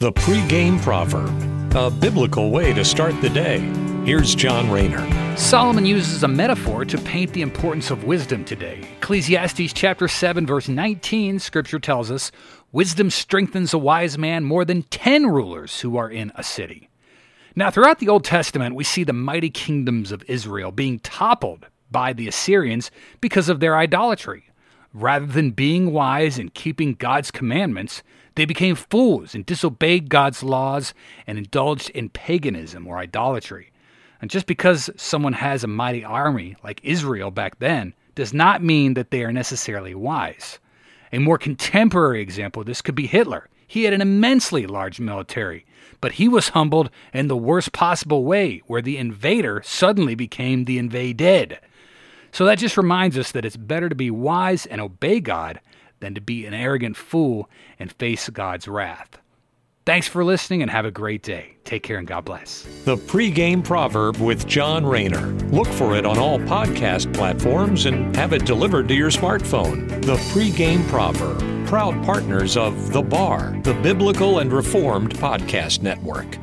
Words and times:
The 0.00 0.12
pregame 0.12 0.80
proverb, 0.80 1.74
a 1.74 1.90
biblical 1.90 2.52
way 2.52 2.72
to 2.72 2.84
start 2.84 3.20
the 3.20 3.28
day. 3.28 3.58
Here's 4.04 4.32
John 4.32 4.70
Rayner. 4.70 5.04
Solomon 5.36 5.84
uses 5.84 6.22
a 6.22 6.28
metaphor 6.28 6.84
to 6.84 6.96
paint 6.98 7.32
the 7.32 7.42
importance 7.42 7.90
of 7.90 8.04
wisdom 8.04 8.44
today. 8.44 8.86
Ecclesiastes 8.98 9.72
chapter 9.72 10.06
7 10.06 10.46
verse 10.46 10.68
19 10.68 11.40
scripture 11.40 11.80
tells 11.80 12.12
us, 12.12 12.30
"Wisdom 12.70 13.10
strengthens 13.10 13.74
a 13.74 13.78
wise 13.78 14.16
man 14.16 14.44
more 14.44 14.64
than 14.64 14.84
10 14.84 15.26
rulers 15.26 15.80
who 15.80 15.96
are 15.96 16.08
in 16.08 16.30
a 16.36 16.44
city." 16.44 16.88
Now, 17.56 17.68
throughout 17.72 17.98
the 17.98 18.08
Old 18.08 18.22
Testament, 18.22 18.76
we 18.76 18.84
see 18.84 19.02
the 19.02 19.12
mighty 19.12 19.50
kingdoms 19.50 20.12
of 20.12 20.22
Israel 20.28 20.70
being 20.70 21.00
toppled 21.00 21.66
by 21.90 22.12
the 22.12 22.28
Assyrians 22.28 22.92
because 23.20 23.48
of 23.48 23.58
their 23.58 23.76
idolatry. 23.76 24.44
Rather 25.00 25.26
than 25.26 25.52
being 25.52 25.92
wise 25.92 26.40
and 26.40 26.52
keeping 26.54 26.94
God's 26.94 27.30
commandments, 27.30 28.02
they 28.34 28.44
became 28.44 28.74
fools 28.74 29.32
and 29.32 29.46
disobeyed 29.46 30.08
God's 30.10 30.42
laws 30.42 30.92
and 31.24 31.38
indulged 31.38 31.90
in 31.90 32.08
paganism 32.08 32.84
or 32.84 32.98
idolatry. 32.98 33.70
And 34.20 34.28
just 34.28 34.46
because 34.46 34.90
someone 34.96 35.34
has 35.34 35.62
a 35.62 35.68
mighty 35.68 36.04
army 36.04 36.56
like 36.64 36.80
Israel 36.82 37.30
back 37.30 37.60
then 37.60 37.94
does 38.16 38.34
not 38.34 38.60
mean 38.60 38.94
that 38.94 39.12
they 39.12 39.22
are 39.22 39.30
necessarily 39.30 39.94
wise. 39.94 40.58
A 41.12 41.20
more 41.20 41.38
contemporary 41.38 42.20
example 42.20 42.62
of 42.62 42.66
this 42.66 42.82
could 42.82 42.96
be 42.96 43.06
Hitler. 43.06 43.48
He 43.68 43.84
had 43.84 43.94
an 43.94 44.00
immensely 44.00 44.66
large 44.66 44.98
military, 44.98 45.64
but 46.00 46.12
he 46.12 46.26
was 46.26 46.48
humbled 46.48 46.90
in 47.14 47.28
the 47.28 47.36
worst 47.36 47.70
possible 47.72 48.24
way, 48.24 48.62
where 48.66 48.82
the 48.82 48.96
invader 48.96 49.62
suddenly 49.64 50.16
became 50.16 50.64
the 50.64 50.78
invaded. 50.78 51.60
So 52.38 52.44
that 52.44 52.58
just 52.58 52.76
reminds 52.76 53.18
us 53.18 53.32
that 53.32 53.44
it's 53.44 53.56
better 53.56 53.88
to 53.88 53.96
be 53.96 54.12
wise 54.12 54.64
and 54.64 54.80
obey 54.80 55.18
God 55.18 55.58
than 55.98 56.14
to 56.14 56.20
be 56.20 56.46
an 56.46 56.54
arrogant 56.54 56.96
fool 56.96 57.50
and 57.80 57.90
face 57.90 58.28
God's 58.28 58.68
wrath. 58.68 59.18
Thanks 59.84 60.06
for 60.06 60.22
listening 60.22 60.62
and 60.62 60.70
have 60.70 60.84
a 60.84 60.92
great 60.92 61.24
day. 61.24 61.56
Take 61.64 61.82
care 61.82 61.98
and 61.98 62.06
God 62.06 62.24
bless. 62.24 62.62
The 62.84 62.96
pregame 62.96 63.64
proverb 63.64 64.18
with 64.18 64.46
John 64.46 64.86
Rayner. 64.86 65.26
Look 65.50 65.66
for 65.66 65.96
it 65.96 66.06
on 66.06 66.16
all 66.16 66.38
podcast 66.38 67.12
platforms 67.12 67.86
and 67.86 68.14
have 68.14 68.32
it 68.32 68.46
delivered 68.46 68.86
to 68.86 68.94
your 68.94 69.10
smartphone. 69.10 69.88
The 70.06 70.14
pregame 70.30 70.86
proverb, 70.86 71.66
proud 71.66 72.04
partners 72.04 72.56
of 72.56 72.92
The 72.92 73.02
Bar, 73.02 73.58
the 73.64 73.74
Biblical 73.74 74.38
and 74.38 74.52
Reformed 74.52 75.12
Podcast 75.18 75.82
Network. 75.82 76.38